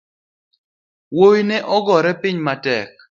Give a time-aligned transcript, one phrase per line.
[1.15, 2.91] Wuoi ne ogore piny matek